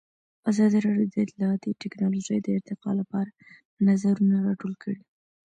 ازادي 0.49 0.79
راډیو 0.85 1.07
د 1.11 1.15
اطلاعاتی 1.25 1.71
تکنالوژي 1.83 2.37
د 2.41 2.47
ارتقا 2.57 2.91
لپاره 3.01 3.31
نظرونه 3.87 4.35
راټول 4.47 4.73
کړي. 4.83 5.01